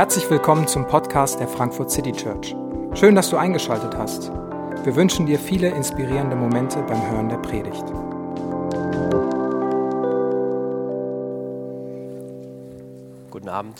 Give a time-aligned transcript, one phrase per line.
[0.00, 2.56] Herzlich willkommen zum Podcast der Frankfurt City Church.
[2.94, 4.30] Schön, dass du eingeschaltet hast.
[4.82, 7.84] Wir wünschen dir viele inspirierende Momente beim Hören der Predigt.
[13.30, 13.78] Guten Abend.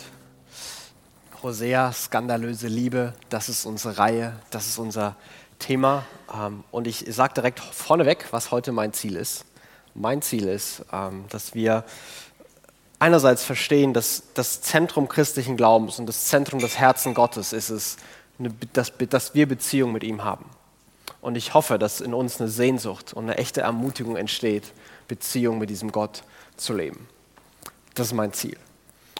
[1.41, 5.15] Hosea, skandalöse Liebe, das ist unsere Reihe, das ist unser
[5.57, 6.05] Thema.
[6.31, 9.45] Ähm, und ich sage direkt vorneweg, was heute mein Ziel ist.
[9.95, 11.83] Mein Ziel ist, ähm, dass wir
[13.01, 17.97] einerseits verstehen, dass das Zentrum christlichen Glaubens und das Zentrum des Herzens Gottes ist es,
[18.73, 20.45] dass, dass wir Beziehung mit ihm haben.
[21.19, 24.71] Und ich hoffe, dass in uns eine Sehnsucht und eine echte Ermutigung entsteht,
[25.07, 26.23] Beziehung mit diesem Gott
[26.57, 27.07] zu leben.
[27.95, 28.57] Das ist mein Ziel.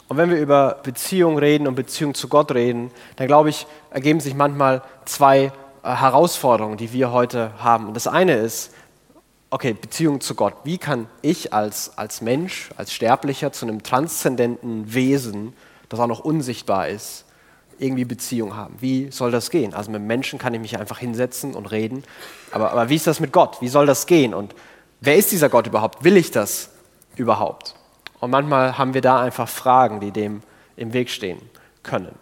[0.07, 4.19] Und wenn wir über Beziehung reden und Beziehung zu Gott reden, dann glaube ich, ergeben
[4.19, 5.51] sich manchmal zwei
[5.83, 7.87] äh, Herausforderungen, die wir heute haben.
[7.87, 8.73] Und das eine ist,
[9.51, 10.55] okay, Beziehung zu Gott.
[10.63, 15.53] Wie kann ich als, als Mensch, als Sterblicher zu einem transzendenten Wesen,
[15.89, 17.25] das auch noch unsichtbar ist,
[17.77, 18.75] irgendwie Beziehung haben?
[18.79, 19.73] Wie soll das gehen?
[19.73, 22.03] Also mit Menschen kann ich mich einfach hinsetzen und reden,
[22.51, 23.61] aber, aber wie ist das mit Gott?
[23.61, 24.33] Wie soll das gehen?
[24.33, 24.55] Und
[25.01, 26.03] wer ist dieser Gott überhaupt?
[26.03, 26.69] Will ich das
[27.17, 27.75] überhaupt?
[28.21, 30.41] Und manchmal haben wir da einfach Fragen, die dem
[30.77, 31.41] im Weg stehen
[31.83, 32.15] können.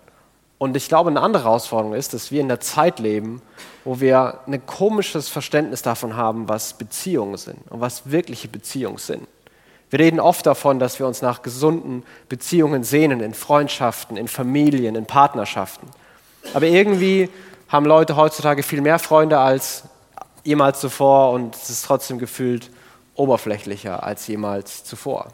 [0.60, 3.42] Und ich glaube, eine andere Herausforderung ist, dass wir in der Zeit leben,
[3.86, 9.26] wo wir ein komisches Verständnis davon haben, was Beziehungen sind und was wirkliche Beziehungen sind.
[9.90, 14.96] Wir reden oft davon, dass wir uns nach gesunden Beziehungen sehnen, in Freundschaften, in Familien,
[14.96, 15.88] in Partnerschaften.
[16.54, 17.30] Aber irgendwie
[17.70, 19.84] haben Leute heutzutage viel mehr Freunde als
[20.44, 22.70] jemals zuvor und es ist trotzdem gefühlt
[23.16, 25.28] oberflächlicher als jemals zuvor.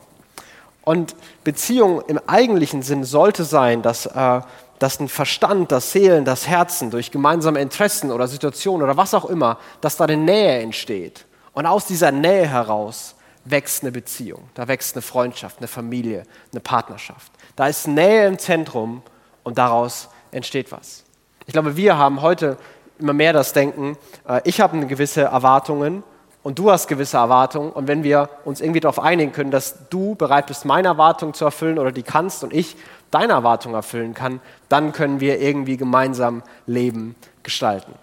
[0.84, 4.42] Und Beziehung im eigentlichen Sinn sollte sein, dass äh,
[4.80, 9.26] dass ein Verstand, das Seelen, das Herzen durch gemeinsame Interessen oder Situationen oder was auch
[9.26, 11.26] immer, dass da eine Nähe entsteht.
[11.54, 13.16] Und aus dieser Nähe heraus
[13.46, 17.32] wächst eine Beziehung, da wächst eine Freundschaft, eine Familie, eine Partnerschaft.
[17.56, 19.02] Da ist Nähe im Zentrum
[19.44, 21.04] und daraus entsteht was.
[21.46, 22.58] Ich glaube, wir haben heute
[23.00, 23.98] immer mehr das Denken,
[24.28, 26.04] äh, ich habe gewisse Erwartungen
[26.44, 27.72] und du hast gewisse Erwartungen.
[27.72, 31.46] Und wenn wir uns irgendwie darauf einigen können, dass du bereit bist, meine Erwartungen zu
[31.46, 32.76] erfüllen oder die kannst und ich
[33.16, 37.94] deine Erwartungen erfüllen kann, dann können wir irgendwie gemeinsam Leben gestalten.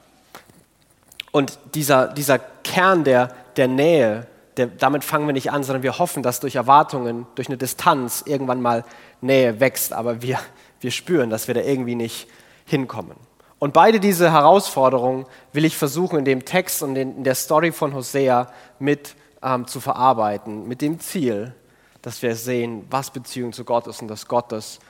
[1.32, 5.98] Und dieser, dieser Kern der, der Nähe, der, damit fangen wir nicht an, sondern wir
[5.98, 8.84] hoffen, dass durch Erwartungen, durch eine Distanz irgendwann mal
[9.20, 10.38] Nähe wächst, aber wir,
[10.80, 12.26] wir spüren, dass wir da irgendwie nicht
[12.64, 13.16] hinkommen.
[13.58, 17.94] Und beide diese Herausforderungen will ich versuchen, in dem Text und in der Story von
[17.94, 21.54] Hosea mit ähm, zu verarbeiten, mit dem Ziel,
[22.00, 24.80] dass wir sehen, was Beziehung zu Gott ist und dass Gott das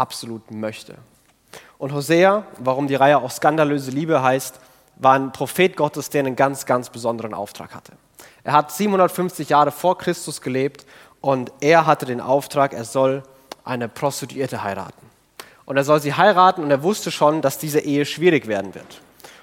[0.00, 0.96] absolut möchte.
[1.78, 4.58] Und Hosea, warum die Reihe auch skandalöse Liebe heißt,
[4.96, 7.92] war ein Prophet Gottes, der einen ganz, ganz besonderen Auftrag hatte.
[8.44, 10.86] Er hat 750 Jahre vor Christus gelebt
[11.20, 13.22] und er hatte den Auftrag, er soll
[13.64, 15.06] eine Prostituierte heiraten.
[15.66, 19.00] Und er soll sie heiraten und er wusste schon, dass diese Ehe schwierig werden wird.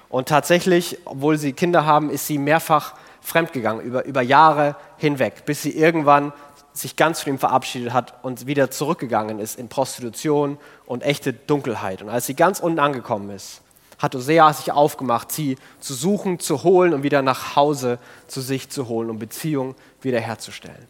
[0.08, 5.62] Und tatsächlich, obwohl sie Kinder haben, ist sie mehrfach fremdgegangen, über, über Jahre hinweg, bis
[5.62, 6.32] sie irgendwann
[6.78, 12.02] sich ganz von ihm verabschiedet hat und wieder zurückgegangen ist in Prostitution und echte Dunkelheit.
[12.02, 13.62] Und als sie ganz unten angekommen ist,
[13.98, 18.70] hat Hosea sich aufgemacht, sie zu suchen, zu holen und wieder nach Hause zu sich
[18.70, 20.86] zu holen, um Beziehung wiederherzustellen.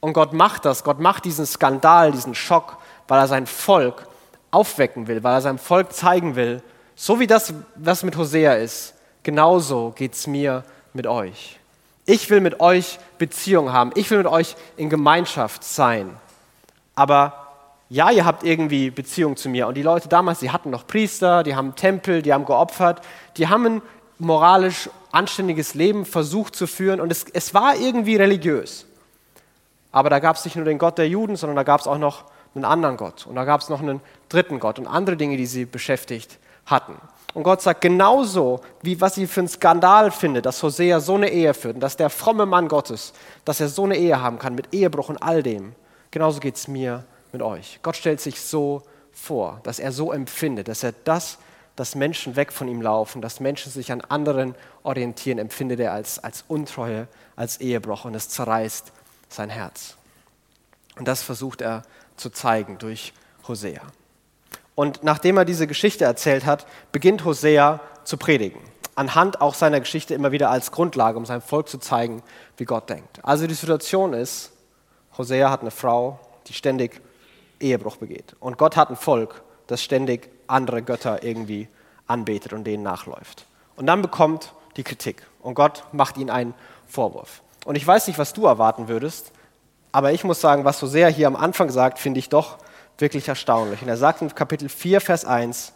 [0.00, 4.08] Und Gott macht das, Gott macht diesen Skandal, diesen Schock, weil er sein Volk
[4.50, 6.62] aufwecken will, weil er seinem Volk zeigen will,
[6.96, 11.58] so wie das, was mit Hosea ist, genauso geht es mir mit euch.
[12.12, 13.90] Ich will mit euch Beziehung haben.
[13.94, 16.14] Ich will mit euch in Gemeinschaft sein.
[16.94, 17.54] Aber
[17.88, 19.66] ja, ihr habt irgendwie Beziehung zu mir.
[19.66, 23.00] Und die Leute damals, die hatten noch Priester, die haben Tempel, die haben geopfert,
[23.38, 23.82] die haben ein
[24.18, 27.00] moralisch anständiges Leben versucht zu führen.
[27.00, 28.84] Und es, es war irgendwie religiös.
[29.90, 31.96] Aber da gab es nicht nur den Gott der Juden, sondern da gab es auch
[31.96, 32.24] noch
[32.54, 33.26] einen anderen Gott.
[33.26, 36.92] Und da gab es noch einen dritten Gott und andere Dinge, die sie beschäftigt hatten.
[37.34, 41.30] Und Gott sagt, genauso wie was sie für einen Skandal findet, dass Hosea so eine
[41.30, 44.54] Ehe führt und dass der fromme Mann Gottes, dass er so eine Ehe haben kann
[44.54, 45.74] mit Ehebruch und all dem,
[46.10, 47.80] genauso geht es mir mit euch.
[47.82, 51.38] Gott stellt sich so vor, dass er so empfindet, dass er das,
[51.74, 56.18] dass Menschen weg von ihm laufen, dass Menschen sich an anderen orientieren, empfindet er als,
[56.18, 58.92] als Untreue, als Ehebruch und es zerreißt
[59.30, 59.96] sein Herz.
[60.98, 61.82] Und das versucht er
[62.16, 63.14] zu zeigen durch
[63.48, 63.80] Hosea.
[64.82, 68.58] Und nachdem er diese Geschichte erzählt hat, beginnt Hosea zu predigen.
[68.96, 72.20] Anhand auch seiner Geschichte immer wieder als Grundlage, um seinem Volk zu zeigen,
[72.56, 73.20] wie Gott denkt.
[73.22, 74.50] Also die Situation ist,
[75.16, 76.18] Hosea hat eine Frau,
[76.48, 77.00] die ständig
[77.60, 78.34] Ehebruch begeht.
[78.40, 81.68] Und Gott hat ein Volk, das ständig andere Götter irgendwie
[82.08, 83.46] anbetet und denen nachläuft.
[83.76, 85.24] Und dann bekommt die Kritik.
[85.42, 86.54] Und Gott macht ihnen einen
[86.88, 87.42] Vorwurf.
[87.64, 89.30] Und ich weiß nicht, was du erwarten würdest,
[89.92, 92.58] aber ich muss sagen, was Hosea hier am Anfang sagt, finde ich doch
[92.98, 93.82] wirklich erstaunlich.
[93.82, 95.72] Und er sagt in Kapitel 4, Vers 1,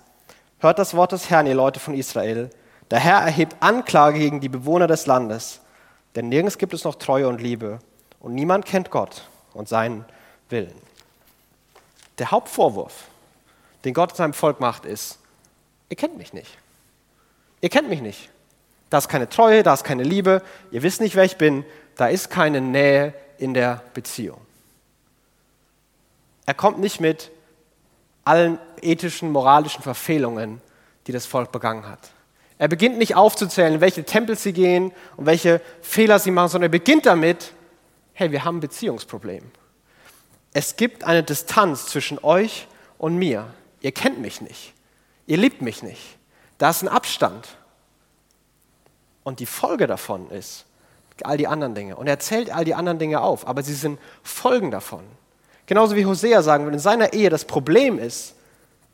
[0.59, 2.51] hört das Wort des Herrn, ihr Leute von Israel.
[2.91, 5.61] Der Herr erhebt Anklage gegen die Bewohner des Landes,
[6.15, 7.81] denn nirgends gibt es noch Treue und Liebe
[8.21, 10.05] und niemand kennt Gott und seinen
[10.49, 10.75] Willen.
[12.19, 13.05] Der Hauptvorwurf,
[13.85, 15.19] den Gott seinem Volk macht, ist,
[15.89, 16.59] ihr kennt mich nicht.
[17.61, 18.31] Ihr kennt mich nicht.
[18.89, 21.65] Da ist keine Treue, da ist keine Liebe, ihr wisst nicht, wer ich bin,
[21.97, 24.46] da ist keine Nähe in der Beziehung.
[26.47, 27.31] Er kommt nicht mit
[28.25, 30.61] allen ethischen, moralischen Verfehlungen,
[31.07, 32.11] die das Volk begangen hat.
[32.59, 36.69] Er beginnt nicht aufzuzählen, in welche Tempel sie gehen und welche Fehler sie machen, sondern
[36.69, 37.53] er beginnt damit,
[38.15, 39.45] hey, wir haben ein Beziehungsproblem.
[40.55, 42.67] Es gibt eine Distanz zwischen euch
[42.97, 43.47] und mir.
[43.83, 44.73] Ihr kennt mich nicht.
[45.27, 46.17] Ihr liebt mich nicht.
[46.57, 47.59] Da ist ein Abstand.
[49.23, 50.65] Und die Folge davon ist
[51.23, 51.97] all die anderen Dinge.
[51.97, 55.05] Und er zählt all die anderen Dinge auf, aber sie sind Folgen davon.
[55.67, 58.35] Genauso wie Hosea sagen würde, in seiner Ehe das Problem ist,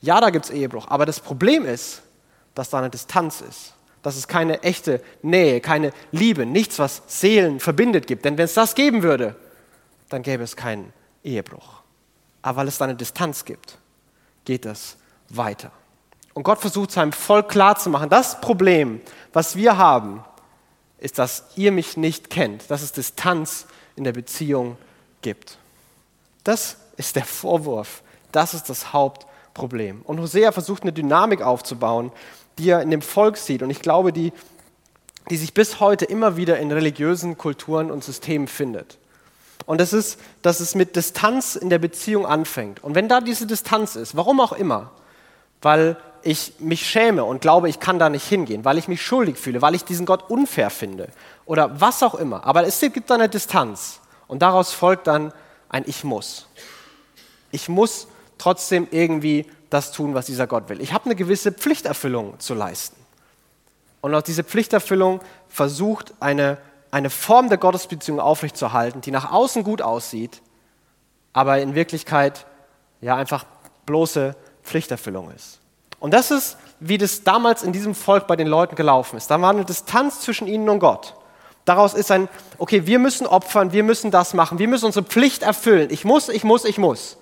[0.00, 2.02] ja, da gibt es Ehebruch, aber das Problem ist,
[2.54, 3.74] dass da eine Distanz ist.
[4.02, 8.24] Dass es keine echte Nähe, keine Liebe, nichts, was Seelen verbindet gibt.
[8.24, 9.36] Denn wenn es das geben würde,
[10.08, 10.92] dann gäbe es keinen
[11.22, 11.82] Ehebruch.
[12.42, 13.78] Aber weil es da eine Distanz gibt,
[14.44, 14.96] geht es
[15.28, 15.70] weiter.
[16.34, 19.00] Und Gott versucht seinem Volk klarzumachen, das Problem,
[19.32, 20.24] was wir haben,
[20.98, 24.76] ist, dass ihr mich nicht kennt, dass es Distanz in der Beziehung
[25.20, 25.58] gibt.
[26.44, 28.02] Das ist der Vorwurf.
[28.32, 30.02] Das ist das Hauptproblem.
[30.02, 32.12] Und Hosea versucht eine Dynamik aufzubauen,
[32.58, 33.62] die er in dem Volk sieht.
[33.62, 34.32] Und ich glaube, die,
[35.30, 38.98] die sich bis heute immer wieder in religiösen Kulturen und Systemen findet.
[39.66, 42.82] Und das ist, dass es mit Distanz in der Beziehung anfängt.
[42.82, 44.90] Und wenn da diese Distanz ist, warum auch immer,
[45.60, 49.36] weil ich mich schäme und glaube, ich kann da nicht hingehen, weil ich mich schuldig
[49.38, 51.08] fühle, weil ich diesen Gott unfair finde
[51.46, 52.44] oder was auch immer.
[52.46, 55.32] Aber es gibt da eine Distanz und daraus folgt dann
[55.72, 56.46] ein Ich muss.
[57.50, 58.06] Ich muss
[58.38, 60.80] trotzdem irgendwie das tun, was dieser Gott will.
[60.80, 62.96] Ich habe eine gewisse Pflichterfüllung zu leisten.
[64.00, 66.58] Und auch diese Pflichterfüllung versucht, eine,
[66.90, 70.42] eine Form der Gottesbeziehung aufrechtzuerhalten, die nach außen gut aussieht,
[71.32, 72.46] aber in Wirklichkeit
[73.00, 73.44] ja einfach
[73.86, 75.60] bloße Pflichterfüllung ist.
[76.00, 79.30] Und das ist, wie das damals in diesem Volk bei den Leuten gelaufen ist.
[79.30, 81.14] Da war eine Distanz zwischen ihnen und Gott.
[81.64, 82.28] Daraus ist ein,
[82.58, 85.88] okay, wir müssen opfern, wir müssen das machen, wir müssen unsere Pflicht erfüllen.
[85.90, 87.16] Ich muss, ich muss, ich muss.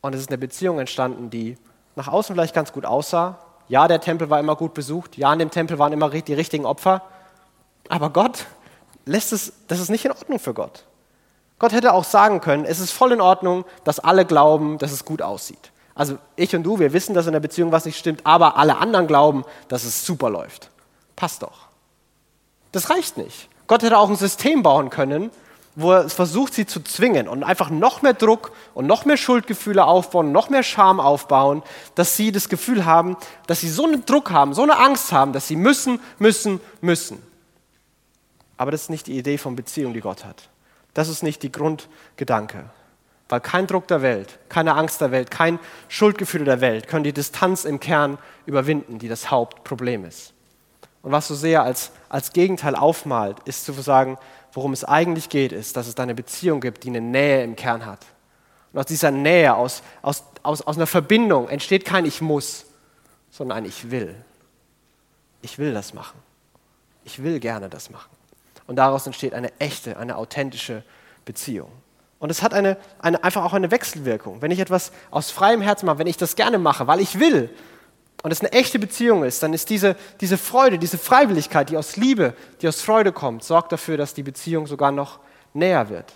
[0.00, 1.56] Und es ist eine Beziehung entstanden, die
[1.96, 3.38] nach außen vielleicht ganz gut aussah.
[3.68, 5.16] Ja, der Tempel war immer gut besucht.
[5.16, 7.02] Ja, in dem Tempel waren immer die richtigen Opfer.
[7.88, 8.46] Aber Gott
[9.06, 10.84] lässt es, das ist nicht in Ordnung für Gott.
[11.58, 15.04] Gott hätte auch sagen können, es ist voll in Ordnung, dass alle glauben, dass es
[15.04, 15.70] gut aussieht.
[15.94, 18.78] Also ich und du, wir wissen, dass in der Beziehung was nicht stimmt, aber alle
[18.78, 20.70] anderen glauben, dass es super läuft.
[21.14, 21.68] Passt doch.
[22.74, 23.48] Das reicht nicht.
[23.68, 25.30] Gott hätte auch ein System bauen können,
[25.76, 29.84] wo er versucht, sie zu zwingen und einfach noch mehr Druck und noch mehr Schuldgefühle
[29.84, 31.62] aufbauen, noch mehr Scham aufbauen,
[31.94, 33.16] dass sie das Gefühl haben,
[33.46, 37.22] dass sie so einen Druck haben, so eine Angst haben, dass sie müssen, müssen, müssen.
[38.56, 40.48] Aber das ist nicht die Idee von Beziehung, die Gott hat.
[40.94, 42.70] Das ist nicht die Grundgedanke.
[43.28, 47.12] Weil kein Druck der Welt, keine Angst der Welt, kein Schuldgefühl der Welt können die
[47.12, 50.33] Distanz im Kern überwinden, die das Hauptproblem ist.
[51.04, 54.16] Und was so sehr als, als Gegenteil aufmalt, ist zu sagen,
[54.54, 57.56] worum es eigentlich geht, ist, dass es da eine Beziehung gibt, die eine Nähe im
[57.56, 58.06] Kern hat.
[58.72, 62.64] Und aus dieser Nähe, aus, aus, aus, aus einer Verbindung entsteht kein Ich muss,
[63.30, 64.14] sondern ein Ich will.
[65.42, 66.18] Ich will das machen.
[67.04, 68.10] Ich will gerne das machen.
[68.66, 70.84] Und daraus entsteht eine echte, eine authentische
[71.26, 71.70] Beziehung.
[72.18, 74.40] Und es hat eine, eine, einfach auch eine Wechselwirkung.
[74.40, 77.50] Wenn ich etwas aus freiem Herzen mache, wenn ich das gerne mache, weil ich will,
[78.24, 81.96] und es eine echte Beziehung ist, dann ist diese, diese Freude, diese Freiwilligkeit, die aus
[81.96, 85.20] Liebe, die aus Freude kommt, sorgt dafür, dass die Beziehung sogar noch
[85.52, 86.10] näher wird.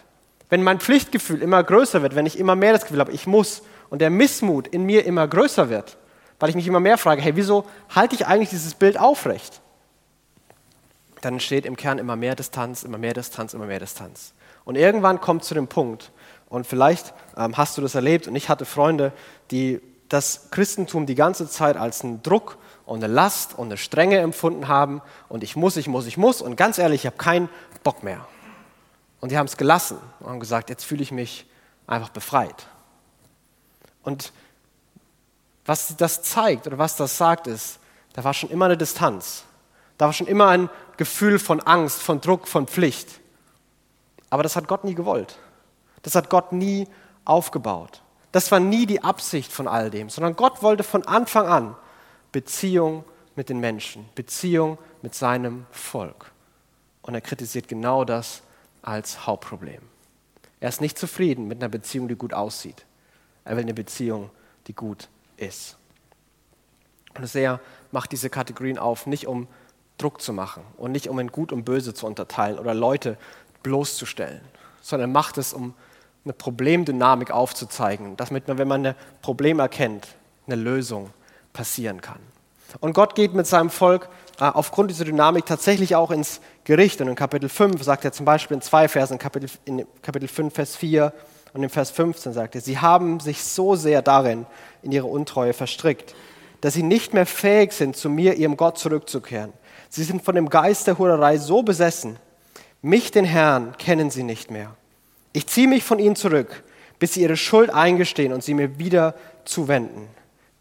[0.49, 3.61] Wenn mein Pflichtgefühl immer größer wird, wenn ich immer mehr das Gefühl habe, ich muss,
[3.91, 5.99] und der Missmut in mir immer größer wird,
[6.41, 9.61] weil ich mich immer mehr frage, hey, wieso halte ich eigentlich dieses Bild aufrecht?
[11.21, 14.33] Dann entsteht im Kern immer mehr Distanz, immer mehr Distanz, immer mehr Distanz.
[14.65, 16.11] Und irgendwann kommt zu dem Punkt,
[16.49, 19.13] und vielleicht ähm, hast du das erlebt, und ich hatte Freunde,
[19.51, 24.19] die das Christentum die ganze Zeit als einen Druck und eine Last und eine Strenge
[24.19, 27.49] empfunden haben und ich muss, ich muss, ich muss und ganz ehrlich, ich habe keinen
[27.83, 28.27] Bock mehr.
[29.21, 31.47] Und die haben es gelassen und haben gesagt, jetzt fühle ich mich
[31.87, 32.67] einfach befreit.
[34.03, 34.33] Und
[35.67, 37.79] was das zeigt oder was das sagt, ist,
[38.15, 39.45] da war schon immer eine Distanz.
[39.99, 43.21] Da war schon immer ein Gefühl von Angst, von Druck, von Pflicht.
[44.31, 45.37] Aber das hat Gott nie gewollt.
[46.03, 46.87] Das hat Gott nie
[47.25, 48.03] aufgebaut.
[48.33, 51.77] Das war nie die Absicht von all dem, sondern Gott wollte von Anfang an
[52.33, 53.05] Beziehung
[53.37, 56.33] mit den Menschen, Beziehung mit seinem Volk.
[57.03, 58.43] Und er kritisiert genau das
[58.83, 59.81] als Hauptproblem.
[60.61, 62.85] Er ist nicht zufrieden mit einer Beziehung, die gut aussieht.
[63.45, 64.31] Er will eine Beziehung,
[64.67, 65.79] die gut ist.
[67.15, 67.61] Und Hosea
[67.93, 69.49] macht diese Kategorien auf, nicht um
[69.97, 73.17] Druck zu machen und nicht um in Gut und Böse zu unterteilen oder Leute
[73.63, 74.41] bloßzustellen,
[74.81, 75.75] sondern macht es, um
[76.25, 80.09] eine Problemdynamik aufzuzeigen, damit man, wenn man ein Problem erkennt,
[80.47, 81.11] eine Lösung
[81.53, 82.21] passieren kann.
[82.81, 84.09] Und Gott geht mit seinem Volk
[84.41, 87.01] äh, aufgrund dieser Dynamik tatsächlich auch ins Gericht.
[87.01, 90.29] Und in Kapitel 5 sagt er zum Beispiel in zwei Versen, in Kapitel, in Kapitel
[90.29, 91.13] 5, Vers 4
[91.55, 94.47] und in Vers 15 sagt er, sie haben sich so sehr darin
[94.83, 96.15] in ihre Untreue verstrickt,
[96.61, 99.53] dass sie nicht mehr fähig sind, zu mir, ihrem Gott, zurückzukehren.
[99.89, 102.19] Sie sind von dem Geist der Hurerei so besessen,
[102.83, 104.77] mich, den Herrn, kennen sie nicht mehr.
[105.39, 106.65] Ich ziehe mich von ihnen zurück,
[106.99, 109.15] bis sie ihre Schuld eingestehen und sie mir wieder
[109.45, 110.09] zuwenden.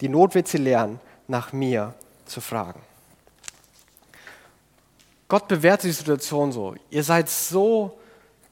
[0.02, 1.96] Die Not wird sie lernen, nach mir
[2.28, 2.80] zu fragen.
[5.28, 6.76] Gott bewertet die Situation so.
[6.92, 7.98] Ihr seid so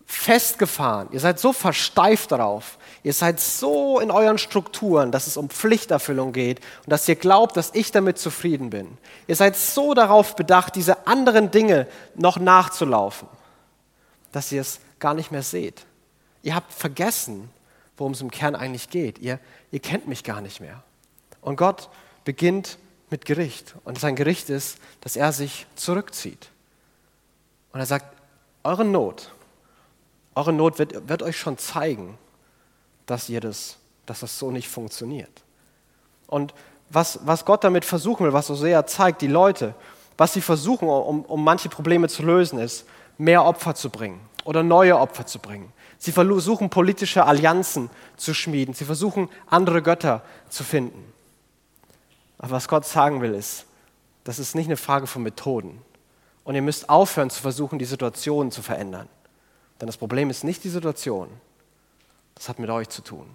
[0.07, 5.51] festgefahren, ihr seid so versteift darauf, ihr seid so in euren Strukturen, dass es um
[5.51, 8.97] Pflichterfüllung geht und dass ihr glaubt, dass ich damit zufrieden bin.
[9.27, 13.27] Ihr seid so darauf bedacht, diese anderen Dinge noch nachzulaufen,
[14.31, 15.85] dass ihr es gar nicht mehr seht.
[16.45, 17.49] Ihr habt vergessen,
[17.97, 19.17] worum es im Kern eigentlich geht.
[19.17, 19.39] Ihr,
[19.71, 20.83] ihr kennt mich gar nicht mehr.
[21.41, 21.89] Und Gott
[22.23, 22.77] beginnt
[23.09, 23.73] mit Gericht.
[23.83, 26.51] Und sein Gericht ist, dass er sich zurückzieht.
[27.73, 28.05] Und er sagt,
[28.63, 29.31] eure Not,
[30.35, 32.15] eure Not wird, wird euch schon zeigen,
[33.07, 35.41] dass, ihr das, dass das so nicht funktioniert.
[36.27, 36.53] Und
[36.91, 39.73] was, was Gott damit versuchen will, was Hosea zeigt, die Leute,
[40.15, 42.85] was sie versuchen, um, um manche Probleme zu lösen, ist,
[43.17, 45.73] mehr Opfer zu bringen oder neue Opfer zu bringen.
[45.97, 48.73] Sie versuchen politische Allianzen zu schmieden.
[48.73, 51.03] Sie versuchen andere Götter zu finden.
[52.37, 53.65] Aber was Gott sagen will, ist,
[54.23, 55.81] das ist nicht eine Frage von Methoden.
[56.43, 59.09] Und ihr müsst aufhören zu versuchen, die Situation zu verändern.
[59.81, 61.27] Denn das Problem ist nicht die Situation.
[62.35, 63.25] Das hat mit euch zu tun.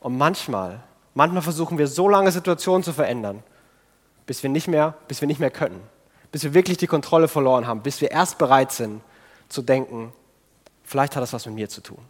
[0.00, 0.80] Und manchmal,
[1.14, 3.42] manchmal versuchen wir so lange Situationen zu verändern,
[4.26, 5.80] bis wir nicht mehr, bis wir nicht mehr können.
[6.30, 9.00] Bis wir wirklich die Kontrolle verloren haben, bis wir erst bereit sind
[9.50, 10.14] zu denken,
[10.82, 12.02] vielleicht hat das was mit mir zu tun.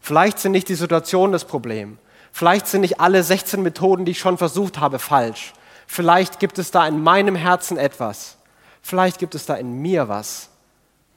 [0.00, 1.98] Vielleicht sind nicht die Situationen das Problem.
[2.32, 5.54] Vielleicht sind nicht alle 16 Methoden, die ich schon versucht habe, falsch.
[5.86, 8.38] Vielleicht gibt es da in meinem Herzen etwas,
[8.88, 10.48] Vielleicht gibt es da in mir was,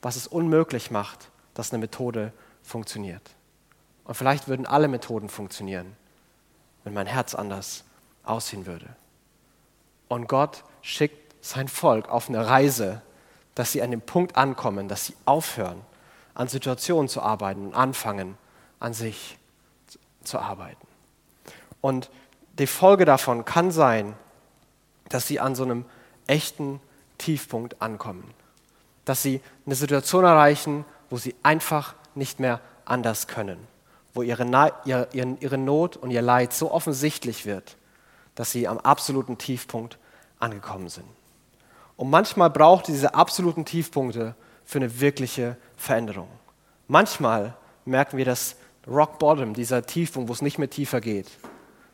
[0.01, 2.33] was es unmöglich macht, dass eine Methode
[2.63, 3.21] funktioniert.
[4.03, 5.95] Und vielleicht würden alle Methoden funktionieren,
[6.83, 7.85] wenn mein Herz anders
[8.23, 8.87] aussehen würde.
[10.09, 13.01] Und Gott schickt sein Volk auf eine Reise,
[13.55, 15.81] dass sie an dem Punkt ankommen, dass sie aufhören,
[16.33, 18.37] an Situationen zu arbeiten und anfangen,
[18.79, 19.37] an sich
[20.23, 20.87] zu arbeiten.
[21.81, 22.09] Und
[22.57, 24.15] die Folge davon kann sein,
[25.09, 25.85] dass sie an so einem
[26.27, 26.79] echten
[27.17, 28.33] Tiefpunkt ankommen.
[29.05, 33.67] Dass sie eine Situation erreichen, wo sie einfach nicht mehr anders können.
[34.13, 34.45] Wo ihre,
[34.85, 37.77] ihre, ihre Not und ihr Leid so offensichtlich wird,
[38.35, 39.97] dass sie am absoluten Tiefpunkt
[40.39, 41.07] angekommen sind.
[42.01, 44.33] Und manchmal braucht diese absoluten Tiefpunkte
[44.65, 46.29] für eine wirkliche Veränderung.
[46.87, 47.53] Manchmal
[47.85, 48.55] merken wir, dass
[48.87, 51.27] Rock Bottom, dieser Tiefpunkt, wo es nicht mehr tiefer geht,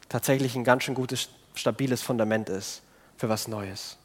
[0.08, 2.84] tatsächlich ein ganz schön gutes, stabiles Fundament ist
[3.18, 3.98] für was Neues.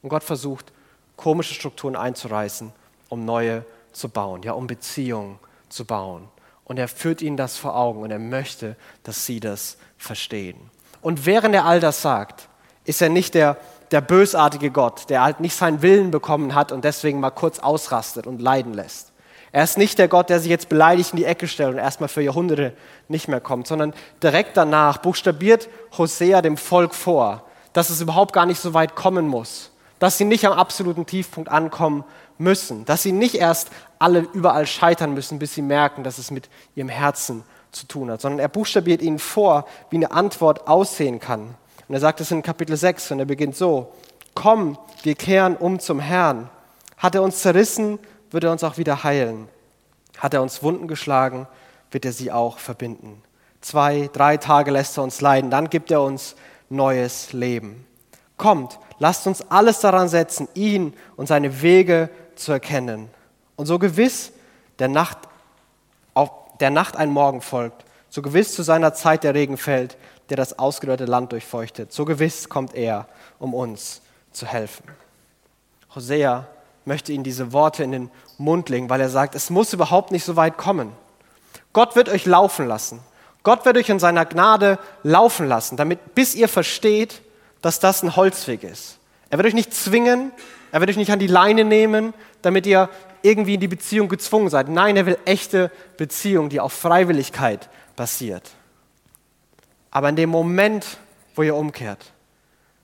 [0.00, 0.72] Und Gott versucht,
[1.16, 2.72] komische Strukturen einzureißen,
[3.08, 6.28] um neue zu bauen, ja, um Beziehungen zu bauen.
[6.62, 10.70] Und er führt ihnen das vor Augen und er möchte, dass sie das verstehen.
[11.00, 12.48] Und während er all das sagt,
[12.84, 13.56] ist er nicht der,
[13.92, 18.26] der bösartige Gott, der halt nicht seinen Willen bekommen hat und deswegen mal kurz ausrastet
[18.26, 19.12] und leiden lässt.
[19.52, 22.08] Er ist nicht der Gott, der sich jetzt beleidigt in die Ecke stellt und erstmal
[22.08, 22.72] für Jahrhunderte
[23.08, 25.68] nicht mehr kommt, sondern direkt danach buchstabiert
[25.98, 27.44] Hosea dem Volk vor,
[27.74, 31.50] dass es überhaupt gar nicht so weit kommen muss, dass sie nicht am absoluten Tiefpunkt
[31.50, 32.04] ankommen
[32.38, 36.48] müssen, dass sie nicht erst alle überall scheitern müssen, bis sie merken, dass es mit
[36.74, 41.54] ihrem Herzen zu tun hat, sondern er buchstabiert ihnen vor, wie eine Antwort aussehen kann.
[41.92, 43.92] Und er sagt es in Kapitel 6 und er beginnt so,
[44.32, 46.48] komm, wir kehren um zum Herrn.
[46.96, 47.98] Hat er uns zerrissen,
[48.30, 49.46] wird er uns auch wieder heilen.
[50.16, 51.46] Hat er uns Wunden geschlagen,
[51.90, 53.20] wird er sie auch verbinden.
[53.60, 56.34] Zwei, drei Tage lässt er uns leiden, dann gibt er uns
[56.70, 57.86] neues Leben.
[58.38, 63.10] Kommt, lasst uns alles daran setzen, ihn und seine Wege zu erkennen.
[63.56, 64.32] Und so gewiss
[64.78, 65.18] der Nacht,
[66.14, 69.98] auf der Nacht ein Morgen folgt, so gewiss zu seiner Zeit der Regen fällt,
[70.28, 73.06] der das ausgedörrte Land durchfeuchtet, so gewiss kommt er,
[73.38, 74.02] um uns
[74.32, 74.84] zu helfen.
[75.94, 76.46] Hosea
[76.84, 80.24] möchte ihnen diese Worte in den Mund legen, weil er sagt, es muss überhaupt nicht
[80.24, 80.92] so weit kommen.
[81.72, 83.00] Gott wird euch laufen lassen.
[83.42, 87.22] Gott wird euch in seiner Gnade laufen lassen, damit bis ihr versteht,
[87.60, 88.98] dass das ein Holzweg ist.
[89.30, 90.32] Er wird euch nicht zwingen,
[90.70, 92.88] er wird euch nicht an die Leine nehmen, damit ihr
[93.22, 94.68] irgendwie in die Beziehung gezwungen seid.
[94.68, 98.50] Nein, er will echte Beziehung, die auf Freiwilligkeit basiert.
[99.92, 100.98] Aber in dem Moment,
[101.36, 102.12] wo ihr umkehrt,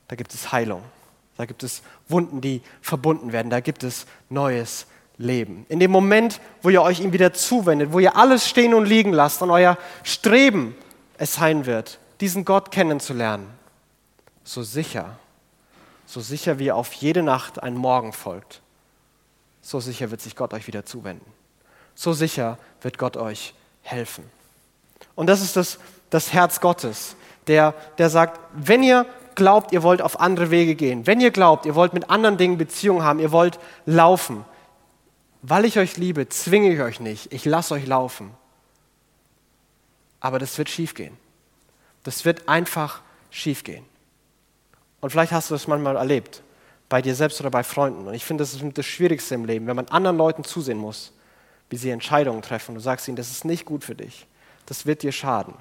[0.07, 0.83] da gibt es Heilung.
[1.37, 3.51] Da gibt es Wunden, die verbunden werden.
[3.51, 4.87] Da gibt es neues
[5.17, 5.67] Leben.
[5.69, 9.13] In dem Moment, wo ihr euch ihm wieder zuwendet, wo ihr alles stehen und liegen
[9.13, 10.77] lasst und euer Streben
[11.17, 13.49] es sein wird, diesen Gott kennenzulernen,
[14.45, 15.19] so sicher,
[16.07, 18.61] so sicher wie auf jede Nacht ein Morgen folgt,
[19.61, 21.27] so sicher wird sich Gott euch wieder zuwenden.
[21.95, 24.25] So sicher wird Gott euch helfen.
[25.15, 25.79] Und das ist das,
[26.11, 31.07] das Herz Gottes, der, der sagt, wenn ihr glaubt, ihr wollt auf andere Wege gehen,
[31.07, 34.45] wenn ihr glaubt, ihr wollt mit anderen Dingen Beziehungen haben, ihr wollt laufen,
[35.43, 38.33] weil ich euch liebe, zwinge ich euch nicht, ich lasse euch laufen.
[40.21, 41.17] Aber das wird schiefgehen.
[42.03, 43.85] Das wird einfach schiefgehen.
[45.01, 46.43] Und vielleicht hast du das manchmal erlebt,
[46.89, 48.09] bei dir selbst oder bei Freunden.
[48.09, 51.13] Und ich finde, das ist das Schwierigste im Leben, wenn man anderen Leuten zusehen muss,
[51.71, 52.75] wie sie Entscheidungen treffen.
[52.75, 54.27] Du sagst ihnen, das ist nicht gut für dich,
[54.67, 55.55] das wird dir schaden.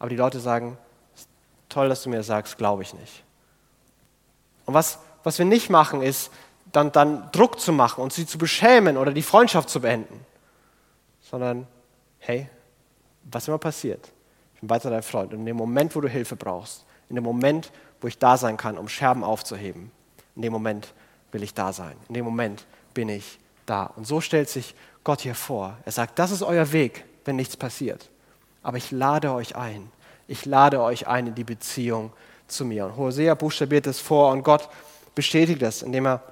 [0.00, 0.76] Aber die Leute sagen,
[1.68, 3.22] toll, dass du mir das sagst, glaube ich nicht.
[4.66, 6.32] Und was, was wir nicht machen, ist,
[6.72, 10.24] dann, dann Druck zu machen und sie zu beschämen oder die Freundschaft zu beenden,
[11.30, 11.66] sondern,
[12.18, 12.48] hey,
[13.24, 14.10] was immer passiert,
[14.54, 15.32] ich bin weiter dein Freund.
[15.32, 18.56] Und in dem Moment, wo du Hilfe brauchst, in dem Moment, wo ich da sein
[18.56, 19.90] kann, um Scherben aufzuheben,
[20.36, 20.92] in dem Moment
[21.32, 21.96] will ich da sein.
[22.08, 22.64] In dem Moment
[22.94, 23.84] bin ich da.
[23.84, 25.76] Und so stellt sich Gott hier vor.
[25.84, 28.08] Er sagt, das ist euer Weg, wenn nichts passiert.
[28.62, 29.90] Aber ich lade euch ein.
[30.28, 32.12] Ich lade euch ein in die Beziehung
[32.46, 32.86] zu mir.
[32.86, 34.68] Und Hosea buchstabiert es vor und Gott
[35.14, 36.22] bestätigt das, indem er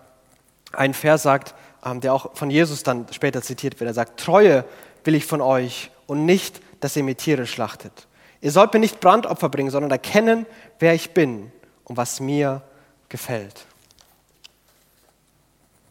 [0.73, 1.55] einen Vers sagt,
[1.85, 3.89] ähm, der auch von Jesus dann später zitiert wird.
[3.89, 4.65] Er sagt, Treue
[5.05, 8.07] will ich von euch und nicht, dass ihr mir Tiere schlachtet.
[8.41, 10.47] Ihr sollt mir nicht Brandopfer bringen, sondern erkennen,
[10.79, 11.51] wer ich bin
[11.85, 12.63] und was mir
[13.09, 13.67] gefällt.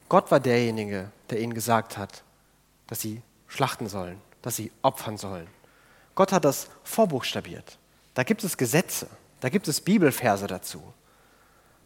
[0.09, 2.23] Gott war derjenige, der ihnen gesagt hat,
[2.87, 5.47] dass sie schlachten sollen, dass sie opfern sollen.
[6.17, 7.77] Gott hat das vorbuchstabiert.
[8.15, 9.07] Da gibt es Gesetze,
[9.39, 10.81] da gibt es Bibelverse dazu.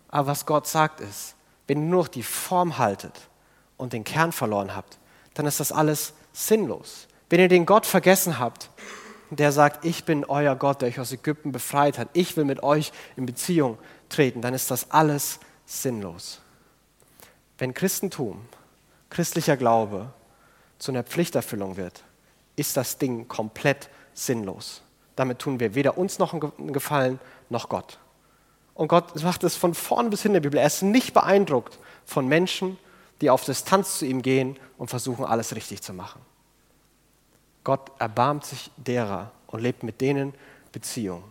[0.08, 1.36] Aber was Gott sagt ist,
[1.68, 3.28] wenn ihr nur noch die Form haltet
[3.76, 5.00] und den Kern verloren habt,
[5.34, 7.08] dann ist das alles sinnlos.
[7.30, 8.70] Wenn ihr den Gott vergessen habt,
[9.32, 12.64] der sagt, ich bin euer Gott, der euch aus Ägypten befreit hat, ich will mit
[12.64, 16.40] euch in Beziehung treten, dann ist das alles sinnlos.
[17.58, 18.46] Wenn Christentum,
[19.10, 20.14] christlicher Glaube
[20.80, 22.06] zu einer Pflichterfüllung wird,
[22.56, 24.82] ist das Ding komplett sinnlos.
[25.16, 27.20] Damit tun wir weder uns noch einen Gefallen
[27.50, 28.00] noch Gott.
[28.74, 30.60] Und Gott macht es von vorn bis hin in der Bibel.
[30.60, 32.78] Er ist nicht beeindruckt von Menschen,
[33.20, 36.22] die auf Distanz zu ihm gehen und versuchen, alles richtig zu machen.
[37.64, 40.34] Gott erbarmt sich derer und lebt mit denen
[40.72, 41.24] Beziehung,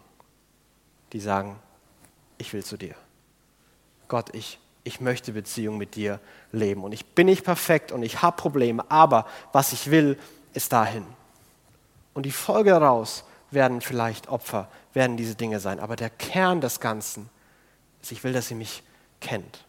[1.13, 1.57] die sagen,
[2.39, 2.95] ich will zu dir.
[4.07, 6.21] Gott, ich, ich möchte Beziehung mit dir
[6.53, 6.85] leben.
[6.85, 10.19] Und ich bin nicht perfekt und ich habe Probleme, aber was ich will,
[10.53, 11.05] ist dahin.
[12.15, 15.81] Und die Folge daraus werden vielleicht Opfer, werden diese Dinge sein.
[15.81, 17.29] Aber der Kern des Ganzen
[18.03, 18.83] ist, ich will, dass ihr mich
[19.21, 19.65] kennt.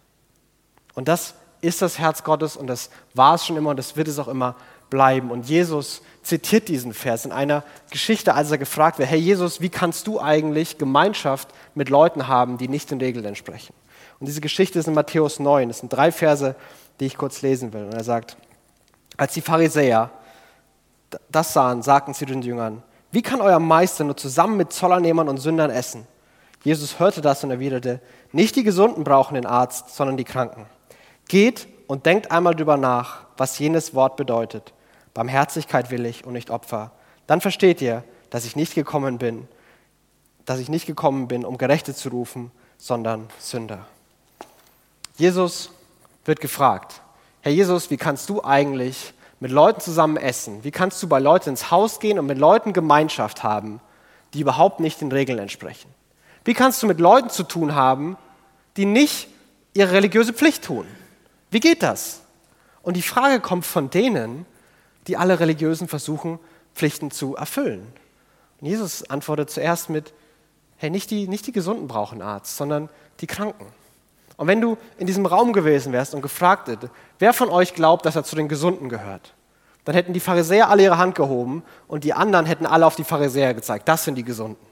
[0.94, 4.08] Und das ist das Herz Gottes und das war es schon immer und das wird
[4.08, 4.56] es auch immer
[4.90, 5.32] bleiben.
[5.32, 9.70] Und Jesus zitiert diesen Vers in einer Geschichte, als er gefragt wird, Herr Jesus, wie
[9.70, 13.74] kannst du eigentlich Gemeinschaft mit Leuten haben, die nicht den Regeln entsprechen?
[14.20, 15.70] Und diese Geschichte ist in Matthäus 9.
[15.70, 16.56] Das sind drei Verse,
[17.00, 17.86] die ich kurz lesen will.
[17.86, 18.38] Und er sagt,
[19.18, 20.12] als die Pharisäer
[21.30, 25.38] das sahen, sagten sie den Jüngern, wie kann euer Meister nur zusammen mit Zollernehmern und
[25.38, 26.08] Sündern essen?
[26.64, 28.00] Jesus hörte das und erwiderte,
[28.32, 30.66] nicht die Gesunden brauchen den Arzt, sondern die Kranken.
[31.28, 34.74] Geht und denkt einmal darüber nach, was jenes Wort bedeutet.
[35.14, 36.92] Barmherzigkeit will ich und nicht Opfer.
[37.28, 39.48] Dann versteht ihr, dass ich nicht gekommen bin,
[40.46, 43.86] dass ich nicht gekommen bin, um Gerechte zu rufen, sondern Sünder.
[45.18, 45.72] Jesus
[46.26, 47.02] wird gefragt,
[47.42, 50.64] Herr Jesus, wie kannst du eigentlich mit Leuten zusammen essen?
[50.64, 53.82] Wie kannst du bei Leuten ins Haus gehen und mit Leuten Gemeinschaft haben,
[54.34, 55.90] die überhaupt nicht den Regeln entsprechen?
[56.46, 58.18] Wie kannst du mit Leuten zu tun haben,
[58.78, 59.28] die nicht
[59.74, 60.86] ihre religiöse Pflicht tun?
[61.50, 62.22] Wie geht das?
[62.84, 64.46] Und die Frage kommt von denen,
[65.08, 66.40] die alle Religiösen versuchen,
[66.76, 67.92] Pflichten zu erfüllen.
[68.60, 70.14] Und Jesus antwortet zuerst mit,
[70.78, 73.66] hey, nicht die, nicht die Gesunden brauchen Arzt, sondern die Kranken.
[74.42, 78.08] Und wenn du in diesem Raum gewesen wärst und gefragt hätte, wer von euch glaubt,
[78.08, 79.36] dass er zu den Gesunden gehört,
[79.86, 83.04] dann hätten die Pharisäer alle ihre Hand gehoben und die anderen hätten alle auf die
[83.04, 83.88] Pharisäer gezeigt.
[83.88, 84.66] Das sind die Gesunden.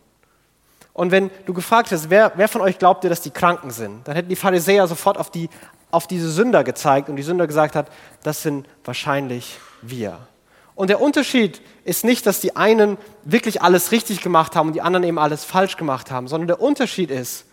[0.92, 4.08] Und wenn du gefragt hast, wer, wer von euch glaubt ihr, dass die Kranken sind,
[4.08, 5.52] dann hätten die Pharisäer sofort auf, die,
[5.92, 7.92] auf diese Sünder gezeigt und die Sünder gesagt hat,
[8.24, 10.18] das sind wahrscheinlich wir.
[10.74, 14.82] Und der Unterschied ist nicht, dass die einen wirklich alles richtig gemacht haben und die
[14.82, 17.46] anderen eben alles falsch gemacht haben, sondern der Unterschied ist,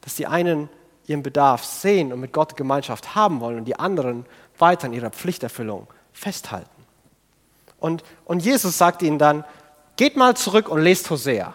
[0.00, 0.68] dass die einen
[1.10, 4.24] ihren Bedarf sehen und mit Gott Gemeinschaft haben wollen und die anderen
[4.58, 6.68] weiter in ihrer Pflichterfüllung festhalten.
[7.78, 9.44] Und, und Jesus sagt ihnen dann,
[9.96, 11.54] geht mal zurück und lest Hosea.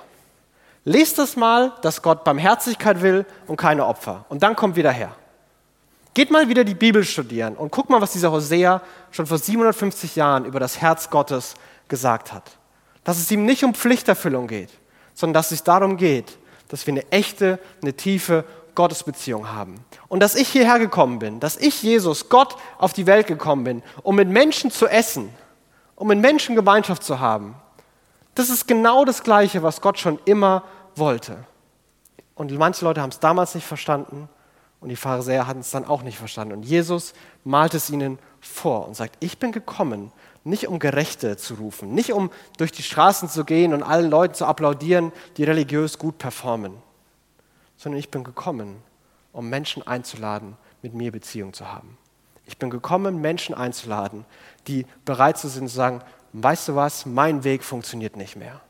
[0.84, 4.26] Lest das mal, dass Gott Barmherzigkeit will und keine Opfer.
[4.30, 5.16] Und dann kommt wieder her.
[6.14, 10.16] Geht mal wieder die Bibel studieren und guck mal, was dieser Hosea schon vor 750
[10.16, 11.56] Jahren über das Herz Gottes
[11.88, 12.58] gesagt hat.
[13.04, 14.70] Dass es ihm nicht um Pflichterfüllung geht,
[15.14, 16.38] sondern dass es darum geht,
[16.68, 19.84] dass wir eine echte, eine tiefe Gottesbeziehung haben.
[20.08, 23.84] Und dass ich hierher gekommen bin, dass ich, Jesus, Gott auf die Welt gekommen bin,
[24.04, 25.30] um mit Menschen zu essen,
[25.96, 27.56] um mit Menschen Gemeinschaft zu haben.
[28.36, 30.64] Das ist genau das Gleiche, was Gott schon immer
[30.96, 31.38] wollte.
[32.36, 34.30] Und manche Leute haben es damals nicht verstanden
[34.82, 36.54] und die Pharisäer hatten es dann auch nicht verstanden.
[36.54, 40.12] Und Jesus malt es ihnen vor und sagt, ich bin gekommen,
[40.44, 44.36] nicht um Gerechte zu rufen, nicht um durch die Straßen zu gehen und allen Leuten
[44.36, 46.74] zu applaudieren, die religiös gut performen,
[47.78, 48.82] sondern ich bin gekommen,
[49.32, 51.98] um Menschen einzuladen, mit mir Beziehung zu haben.
[52.46, 54.26] Ich bin gekommen, Menschen einzuladen,
[54.68, 56.02] die bereit sind zu sagen,
[56.34, 58.62] weißt du was, mein Weg funktioniert nicht mehr.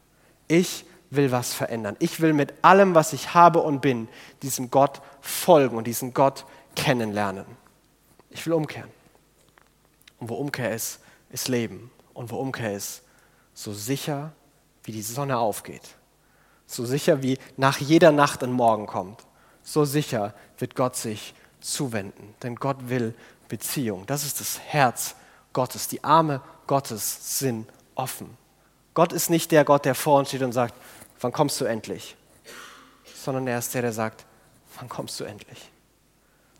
[0.48, 1.96] Ich will was verändern.
[2.00, 4.08] Ich will mit allem, was ich habe und bin,
[4.42, 7.46] diesem Gott folgen und diesen Gott kennenlernen.
[8.30, 8.90] Ich will umkehren.
[10.20, 11.92] Und wo Umkehr ist, ist Leben.
[12.14, 13.04] Und wo Umkehr ist,
[13.54, 14.34] so sicher
[14.84, 15.96] wie die Sonne aufgeht.
[16.68, 19.26] So sicher wie nach jeder Nacht ein Morgen kommt.
[19.64, 22.36] So sicher wird Gott sich zuwenden.
[22.44, 23.14] Denn Gott will
[23.48, 24.06] Beziehung.
[24.06, 25.16] Das ist das Herz
[25.54, 25.88] Gottes.
[25.88, 28.38] Die Arme Gottes sind offen.
[28.94, 30.74] Gott ist nicht der Gott, der vor uns steht und sagt,
[31.20, 32.16] wann kommst du endlich?
[33.16, 34.26] Sondern er ist der, der sagt,
[34.78, 35.70] wann kommst du endlich?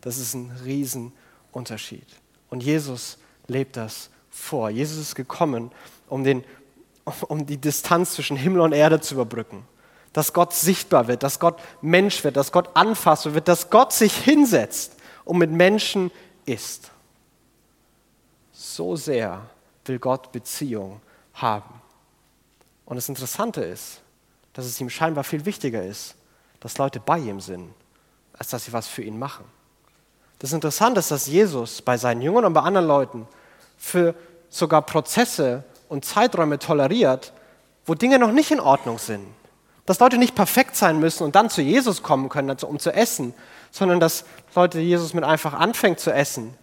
[0.00, 2.06] Das ist ein Riesenunterschied.
[2.50, 4.70] Und Jesus lebt das vor.
[4.70, 5.72] Jesus ist gekommen,
[6.08, 6.44] um, den,
[7.28, 9.66] um die Distanz zwischen Himmel und Erde zu überbrücken.
[10.16, 14.16] Dass Gott sichtbar wird, dass Gott Mensch wird, dass Gott anfassbar wird, dass Gott sich
[14.16, 16.10] hinsetzt und mit Menschen
[16.46, 16.90] ist.
[18.50, 19.42] So sehr
[19.84, 21.02] will Gott Beziehung
[21.34, 21.82] haben.
[22.86, 24.00] Und das Interessante ist,
[24.54, 26.14] dass es ihm scheinbar viel wichtiger ist,
[26.60, 27.74] dass Leute bei ihm sind,
[28.38, 29.44] als dass sie was für ihn machen.
[30.38, 33.28] Das Interessante ist, dass Jesus bei seinen Jüngern und bei anderen Leuten
[33.76, 34.14] für
[34.48, 37.34] sogar Prozesse und Zeiträume toleriert,
[37.84, 39.26] wo Dinge noch nicht in Ordnung sind.
[39.86, 42.92] Dass Leute nicht perfekt sein müssen und dann zu Jesus kommen können, also um zu
[42.92, 43.34] essen,
[43.70, 46.54] sondern dass Leute Jesus mit einfach anfängt zu essen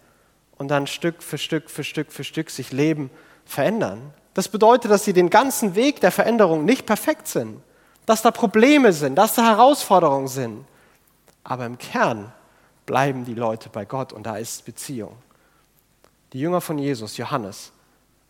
[0.58, 3.10] und dann Stück für Stück für Stück für Stück sich Leben
[3.44, 4.12] verändern.
[4.34, 7.62] Das bedeutet, dass sie den ganzen Weg der Veränderung nicht perfekt sind,
[8.04, 10.64] dass da Probleme sind, dass da Herausforderungen sind.
[11.44, 12.32] Aber im Kern
[12.84, 15.16] bleiben die Leute bei Gott und da ist Beziehung.
[16.32, 17.72] Die Jünger von Jesus, Johannes,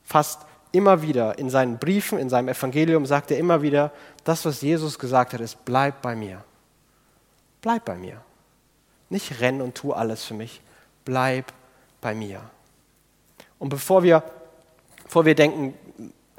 [0.04, 0.40] fast
[0.75, 3.93] immer wieder in seinen Briefen, in seinem Evangelium sagt er immer wieder,
[4.25, 6.43] das, was Jesus gesagt hat, ist, bleib bei mir.
[7.63, 8.21] Bleib bei mir.
[9.09, 10.61] Nicht renn und tu alles für mich.
[11.05, 11.53] Bleib
[12.01, 12.43] bei mir.
[13.59, 14.23] Und bevor wir,
[15.05, 15.75] bevor wir denken,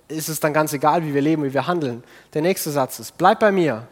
[0.07, 3.17] ist es dann ganz egal, wie wir leben, wie wir handeln, der nächste Satz ist,
[3.17, 3.87] bleib bei mir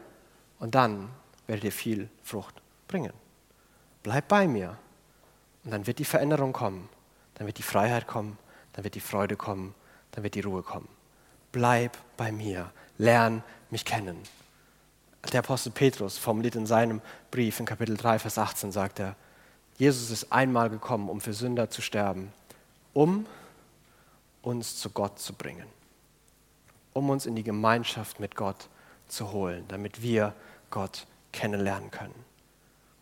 [0.59, 1.09] und dann
[1.47, 3.13] werdet ihr viel Frucht bringen.
[4.03, 4.77] Bleib bei mir
[5.63, 6.89] und dann wird die Veränderung kommen,
[7.35, 8.37] dann wird die Freiheit kommen,
[8.73, 9.73] dann wird die Freude kommen,
[10.13, 10.87] dann wird die Ruhe kommen.
[11.51, 14.17] Bleib bei mir, lern mich kennen.
[15.31, 19.15] Der Apostel Petrus formuliert in seinem Brief in Kapitel 3, Vers 18, sagt er,
[19.77, 22.31] Jesus ist einmal gekommen, um für Sünder zu sterben,
[22.93, 23.25] um
[24.41, 25.65] uns zu Gott zu bringen,
[26.93, 28.67] um uns in die Gemeinschaft mit Gott
[29.07, 30.33] zu holen, damit wir
[30.69, 32.15] Gott kennenlernen können.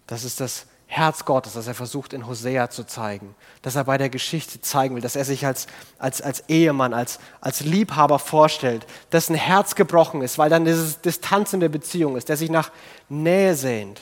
[0.08, 3.98] Das ist das Herz Gottes, das er versucht in Hosea zu zeigen, dass er bei
[3.98, 8.86] der Geschichte zeigen will, dass er sich als, als, als Ehemann, als, als Liebhaber vorstellt,
[9.10, 12.72] dessen Herz gebrochen ist, weil dann diese Distanz in der Beziehung ist, der sich nach
[13.08, 14.02] Nähe sehnt,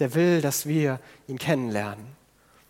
[0.00, 2.04] der will, dass wir ihn kennenlernen.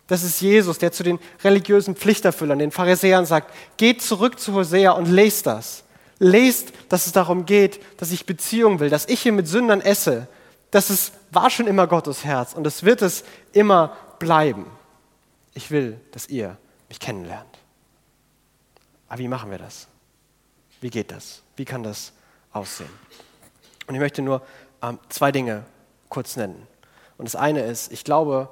[0.05, 4.91] Das ist Jesus, der zu den religiösen Pflichterfüllern, den Pharisäern sagt, geht zurück zu Hosea
[4.91, 5.85] und lest das.
[6.19, 10.27] Lest, dass es darum geht, dass ich Beziehung will, dass ich hier mit Sündern esse,
[10.69, 14.65] das ist, war schon immer Gottes Herz und es wird es immer bleiben.
[15.53, 16.57] Ich will, dass ihr
[16.89, 17.59] mich kennenlernt.
[19.07, 19.87] Aber wie machen wir das?
[20.81, 21.43] Wie geht das?
[21.55, 22.13] Wie kann das
[22.51, 22.89] aussehen?
[23.87, 24.41] Und ich möchte nur
[24.81, 25.65] ähm, zwei Dinge
[26.09, 26.67] kurz nennen.
[27.17, 28.49] Und das eine ist, ich glaube,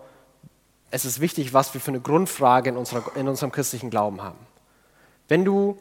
[0.92, 4.40] es ist wichtig, was wir für eine Grundfrage in, unserer, in unserem christlichen Glauben haben.
[5.28, 5.78] Wenn du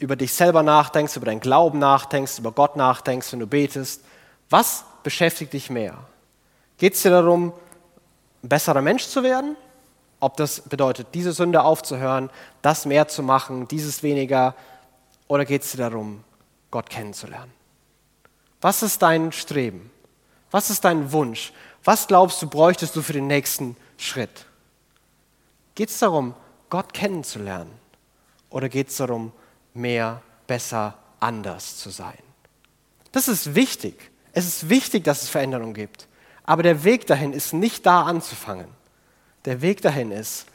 [0.00, 4.02] über dich selber nachdenkst, über deinen Glauben nachdenkst, über Gott nachdenkst, wenn du betest,
[4.50, 5.98] was beschäftigt dich mehr?
[6.78, 7.52] Geht es dir darum,
[8.42, 9.56] ein besserer Mensch zu werden?
[10.20, 12.30] Ob das bedeutet, diese Sünde aufzuhören,
[12.62, 14.54] das mehr zu machen, dieses weniger?
[15.28, 16.24] Oder geht es dir darum,
[16.70, 17.52] Gott kennenzulernen?
[18.60, 19.90] Was ist dein Streben?
[20.50, 21.52] Was ist dein Wunsch?
[21.84, 24.46] Was glaubst du, bräuchtest du für den nächsten Schritt?
[25.74, 26.34] Geht es darum,
[26.70, 27.70] Gott kennenzulernen?
[28.50, 29.32] Oder geht es darum,
[29.74, 32.18] mehr, besser, anders zu sein?
[33.12, 34.10] Das ist wichtig.
[34.32, 36.08] Es ist wichtig, dass es Veränderung gibt.
[36.44, 38.68] Aber der Weg dahin ist nicht da anzufangen.
[39.46, 40.46] Der Weg dahin ist,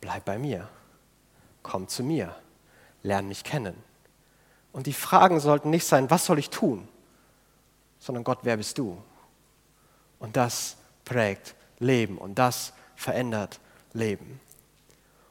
[0.00, 0.68] bleib bei mir,
[1.62, 2.34] komm zu mir,
[3.02, 3.74] lern mich kennen.
[4.72, 6.88] Und die Fragen sollten nicht sein, was soll ich tun,
[7.98, 8.96] sondern Gott, wer bist du?
[10.18, 13.60] Und das prägt Leben und das verändert
[13.92, 14.40] Leben.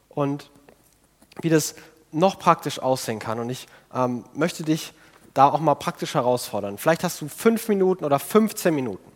[0.10, 0.52] Und
[1.42, 1.76] wie das
[2.12, 4.94] noch praktisch aussehen kann, und ich ähm, möchte dich
[5.34, 6.78] da auch mal praktisch herausfordern.
[6.78, 9.11] Vielleicht hast du fünf Minuten oder 15 Minuten.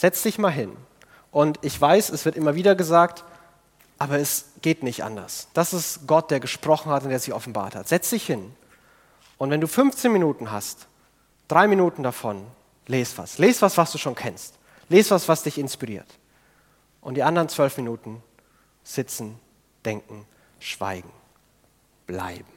[0.00, 0.74] Setz dich mal hin.
[1.30, 3.22] Und ich weiß, es wird immer wieder gesagt,
[3.98, 5.48] aber es geht nicht anders.
[5.52, 7.86] Das ist Gott, der gesprochen hat und der sich offenbart hat.
[7.86, 8.56] Setz dich hin.
[9.36, 10.86] Und wenn du 15 Minuten hast,
[11.48, 12.46] drei Minuten davon,
[12.86, 13.36] les was.
[13.36, 14.54] Les was, was du schon kennst.
[14.88, 16.08] Les was, was dich inspiriert.
[17.02, 18.22] Und die anderen zwölf Minuten
[18.82, 19.38] sitzen,
[19.84, 20.24] denken,
[20.60, 21.12] schweigen,
[22.06, 22.48] bleiben.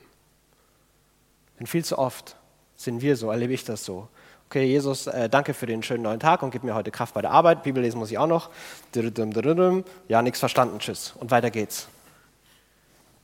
[1.60, 2.38] Denn viel zu oft
[2.78, 4.08] sind wir so, erlebe ich das so.
[4.54, 7.24] Okay, Jesus, äh, danke für den schönen neuen Tag und gib mir heute Kraft bei
[7.24, 7.64] der Arbeit.
[7.64, 8.52] Bibel lesen muss ich auch noch.
[10.08, 11.16] Ja, nichts verstanden, tschüss.
[11.20, 11.88] Und weiter geht's.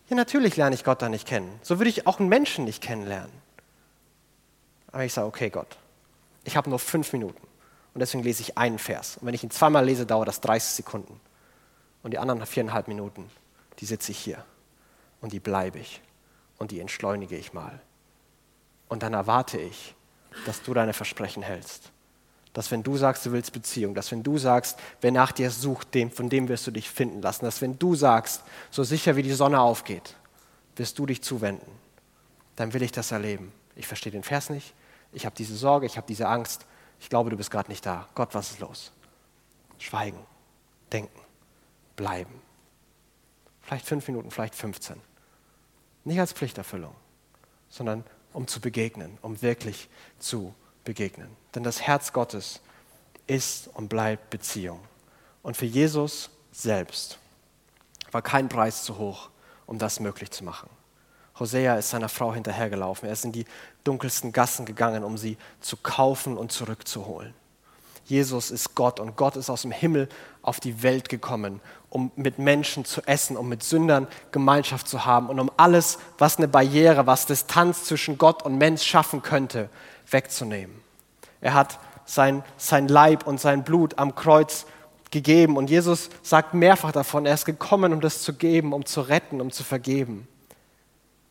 [0.10, 1.60] Ja, natürlich lerne ich Gott da nicht kennen.
[1.62, 3.32] So würde ich auch einen Menschen nicht kennenlernen.
[4.92, 5.78] Aber ich sage, okay, Gott,
[6.46, 7.46] ich habe nur fünf Minuten.
[7.94, 9.18] Und deswegen lese ich einen Vers.
[9.18, 11.22] Und wenn ich ihn zweimal lese, dauert das 30 Sekunden.
[12.02, 13.30] Und die anderen viereinhalb Minuten,
[13.78, 14.44] die sitze ich hier.
[15.22, 16.02] Und die bleibe ich.
[16.58, 17.80] Und die entschleunige ich mal.
[18.88, 19.94] Und dann erwarte ich,
[20.46, 21.92] dass du deine Versprechen hältst.
[22.54, 25.94] Dass wenn du sagst, du willst Beziehung, dass wenn du sagst, wer nach dir sucht,
[25.94, 29.24] dem, von dem wirst du dich finden lassen, dass wenn du sagst, so sicher wie
[29.24, 30.16] die Sonne aufgeht,
[30.76, 31.72] wirst du dich zuwenden,
[32.56, 33.52] dann will ich das erleben.
[33.76, 34.74] Ich verstehe den Vers nicht,
[35.14, 36.66] ich habe diese Sorge, ich habe diese Angst,
[37.00, 38.08] ich glaube, du bist gerade nicht da.
[38.16, 38.92] Gott, was ist los?
[39.78, 40.20] Schweigen,
[40.92, 41.22] denken,
[41.96, 42.42] bleiben.
[43.62, 45.00] Vielleicht fünf Minuten, vielleicht 15.
[46.04, 46.96] Nicht als Pflichterfüllung,
[47.70, 48.04] sondern
[48.40, 51.28] um zu begegnen, um wirklich zu begegnen.
[51.54, 52.62] Denn das Herz Gottes
[53.28, 54.80] ist und bleibt Beziehung.
[55.44, 57.20] Und für Jesus selbst
[58.14, 59.30] war kein Preis zu hoch,
[59.66, 60.70] um das möglich zu machen.
[61.38, 63.10] Hosea ist seiner Frau hinterhergelaufen.
[63.10, 63.44] Er ist in die
[63.84, 67.34] dunkelsten Gassen gegangen, um sie zu kaufen und zurückzuholen.
[68.10, 70.10] Jesus ist Gott und Gott ist aus dem Himmel
[70.42, 75.30] auf die Welt gekommen, um mit Menschen zu essen, um mit Sündern Gemeinschaft zu haben
[75.30, 79.70] und um alles, was eine Barriere, was Distanz zwischen Gott und Mensch schaffen könnte,
[80.10, 80.82] wegzunehmen.
[81.40, 84.66] Er hat sein, sein Leib und sein Blut am Kreuz
[85.12, 89.02] gegeben und Jesus sagt mehrfach davon, er ist gekommen, um das zu geben, um zu
[89.02, 90.28] retten, um zu vergeben.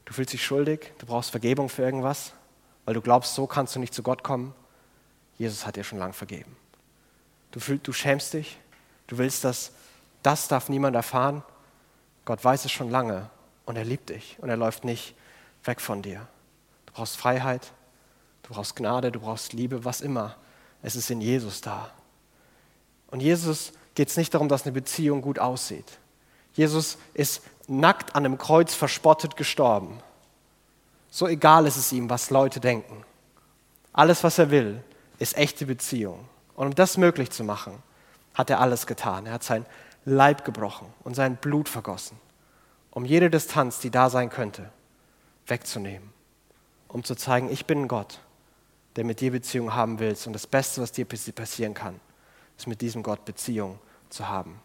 [0.05, 2.33] Du fühlst dich schuldig, du brauchst Vergebung für irgendwas,
[2.85, 4.55] weil du glaubst, so kannst du nicht zu Gott kommen.
[5.39, 6.57] Jesus hat dir schon lang vergeben.
[7.51, 8.59] Du, fühl, du schämst dich,
[9.07, 9.73] du willst das,
[10.23, 11.43] das darf niemand erfahren.
[12.25, 13.31] Gott weiß es schon lange
[13.65, 15.15] und er liebt dich und er läuft nicht
[15.65, 16.27] weg von dir.
[16.87, 17.73] Du brauchst Freiheit,
[18.43, 20.37] du brauchst Gnade, du brauchst Liebe, was immer.
[20.83, 21.91] Es ist in Jesus da.
[23.11, 25.99] Und Jesus geht es nicht darum, dass eine Beziehung gut aussieht.
[26.53, 30.01] Jesus ist nackt an einem Kreuz verspottet gestorben.
[31.11, 33.05] So egal ist es ihm, was Leute denken.
[33.93, 34.83] Alles, was er will,
[35.19, 36.29] ist echte Beziehung.
[36.59, 37.81] Und um das möglich zu machen,
[38.35, 39.27] hat er alles getan.
[39.27, 39.65] Er hat sein
[40.05, 42.19] Leib gebrochen und sein Blut vergossen,
[42.91, 44.69] um jede Distanz, die da sein könnte,
[45.47, 46.11] wegzunehmen.
[46.89, 48.19] Um zu zeigen, ich bin Gott,
[48.97, 50.27] der mit dir Beziehung haben willst.
[50.27, 52.01] Und das Beste, was dir passieren kann,
[52.57, 54.61] ist mit diesem Gott Beziehung zu haben.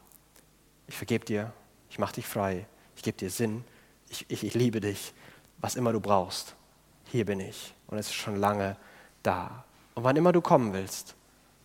[0.87, 1.53] Ich vergebe dir,
[1.91, 3.63] ich mache dich frei, ich gebe dir Sinn,
[4.09, 5.13] ich, ich, ich liebe dich,
[5.59, 6.55] was immer du brauchst.
[7.11, 8.77] Hier bin ich und es ist schon lange
[9.21, 9.63] da.
[9.93, 11.15] Und wann immer du kommen willst,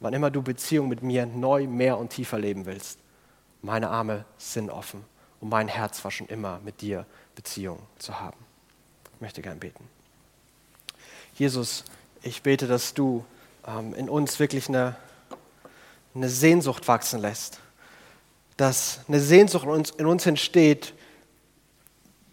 [0.01, 2.99] wann immer du Beziehung mit mir neu, mehr und tiefer leben willst,
[3.63, 5.05] meine Arme sind offen
[5.41, 8.39] und mein Herz war schon immer mit dir Beziehung zu haben.
[9.15, 9.89] Ich möchte gern beten.
[11.35, 11.85] Jesus,
[12.23, 13.25] ich bete, dass du
[13.67, 14.97] ähm, in uns wirklich eine,
[16.15, 17.61] eine Sehnsucht wachsen lässt.
[18.57, 20.95] Dass eine Sehnsucht in uns, in uns entsteht,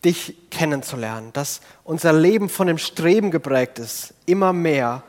[0.04, 5.04] dich kennenzulernen, dass unser Leben von dem Streben geprägt ist, immer mehr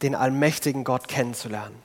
[0.00, 1.81] den allmächtigen Gott kennenzulernen.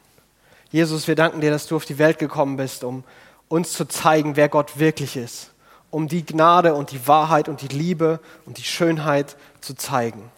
[0.69, 3.03] Jesus, wir danken dir, dass du auf die Welt gekommen bist, um
[3.47, 5.51] uns zu zeigen, wer Gott wirklich ist,
[5.89, 10.29] um die Gnade und die Wahrheit und die Liebe und die Schönheit zu zeigen.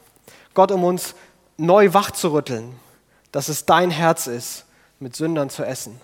[0.53, 1.15] Gott, um uns
[1.57, 2.75] neu wachzurütteln,
[3.31, 4.65] dass es dein Herz ist,
[4.99, 5.99] mit Sündern zu essen.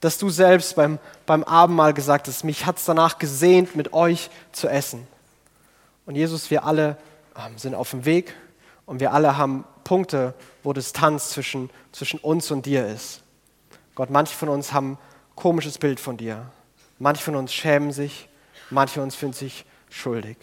[0.00, 4.30] Dass du selbst beim, beim Abendmahl gesagt hast, mich hat es danach gesehnt, mit euch
[4.52, 5.06] zu essen.
[6.06, 6.96] Und Jesus, wir alle
[7.36, 8.34] ähm, sind auf dem Weg
[8.86, 13.21] und wir alle haben Punkte, wo Distanz zwischen, zwischen uns und dir ist.
[13.94, 14.98] Gott, manche von uns haben ein
[15.36, 16.46] komisches Bild von dir.
[16.98, 18.28] Manche von uns schämen sich,
[18.70, 20.36] manche von uns fühlen sich schuldig.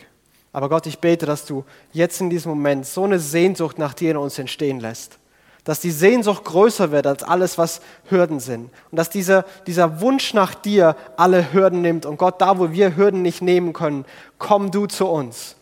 [0.52, 4.12] Aber Gott, ich bete, dass du jetzt in diesem Moment so eine Sehnsucht nach dir
[4.12, 5.18] in uns entstehen lässt,
[5.64, 8.72] dass die Sehnsucht größer wird als alles, was Hürden sind.
[8.92, 12.06] Und dass dieser, dieser Wunsch nach dir alle Hürden nimmt.
[12.06, 14.06] Und Gott, da wo wir Hürden nicht nehmen können,
[14.38, 15.56] komm du zu uns.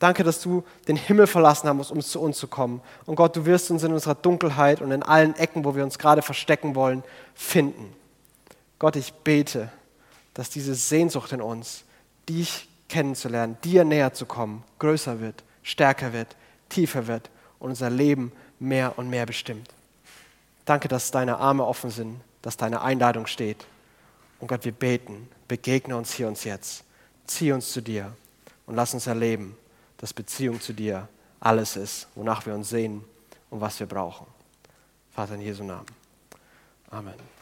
[0.00, 2.80] Danke, dass du den Himmel verlassen hast, um zu uns zu kommen.
[3.04, 5.98] Und Gott, du wirst uns in unserer Dunkelheit und in allen Ecken, wo wir uns
[5.98, 7.94] gerade verstecken wollen, finden.
[8.78, 9.70] Gott, ich bete,
[10.32, 11.84] dass diese Sehnsucht in uns,
[12.26, 16.34] dich kennenzulernen, dir näher zu kommen, größer wird, stärker wird,
[16.70, 19.68] tiefer wird und unser Leben mehr und mehr bestimmt.
[20.64, 23.66] Danke, dass deine Arme offen sind, dass deine Einladung steht.
[24.38, 26.84] Und Gott, wir beten, begegne uns hier und jetzt.
[27.26, 28.12] Zieh uns zu dir
[28.64, 29.56] und lass uns erleben,
[30.00, 31.08] dass Beziehung zu dir
[31.40, 33.04] alles ist, wonach wir uns sehen
[33.50, 34.26] und was wir brauchen.
[35.10, 35.86] Vater in Jesu Namen.
[36.90, 37.39] Amen.